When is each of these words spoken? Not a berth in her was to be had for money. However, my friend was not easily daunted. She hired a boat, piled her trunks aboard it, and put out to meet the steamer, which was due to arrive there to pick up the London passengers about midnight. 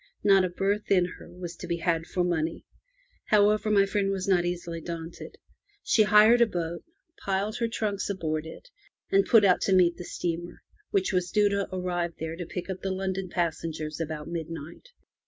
Not 0.23 0.43
a 0.43 0.49
berth 0.49 0.89
in 0.89 1.05
her 1.19 1.29
was 1.31 1.55
to 1.57 1.67
be 1.67 1.77
had 1.77 2.07
for 2.07 2.23
money. 2.23 2.65
However, 3.25 3.69
my 3.69 3.85
friend 3.85 4.09
was 4.09 4.27
not 4.27 4.45
easily 4.45 4.81
daunted. 4.81 5.37
She 5.83 6.01
hired 6.01 6.41
a 6.41 6.47
boat, 6.47 6.83
piled 7.23 7.57
her 7.57 7.67
trunks 7.67 8.09
aboard 8.09 8.47
it, 8.47 8.71
and 9.11 9.27
put 9.27 9.45
out 9.45 9.61
to 9.61 9.75
meet 9.75 9.97
the 9.97 10.03
steamer, 10.03 10.63
which 10.89 11.13
was 11.13 11.29
due 11.29 11.49
to 11.49 11.69
arrive 11.71 12.15
there 12.17 12.35
to 12.35 12.47
pick 12.47 12.67
up 12.67 12.81
the 12.81 12.89
London 12.89 13.29
passengers 13.29 13.99
about 14.01 14.27
midnight. 14.27 14.89